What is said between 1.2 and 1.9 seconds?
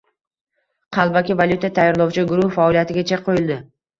valyuta